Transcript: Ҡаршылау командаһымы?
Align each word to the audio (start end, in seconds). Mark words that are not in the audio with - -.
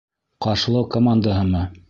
Ҡаршылау 0.45 0.89
командаһымы? 0.97 1.67